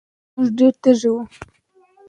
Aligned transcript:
مونږ 0.33 0.49
ډېر 0.57 0.73
تږي 0.83 1.09
وو 1.13 1.23